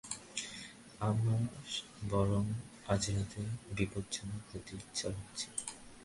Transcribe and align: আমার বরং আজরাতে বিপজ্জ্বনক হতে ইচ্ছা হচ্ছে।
আমার 0.99 1.41
বরং 2.09 2.43
আজরাতে 2.87 3.41
বিপজ্জ্বনক 3.75 4.43
হতে 4.51 4.73
ইচ্ছা 4.75 5.07
হচ্ছে। 5.09 5.47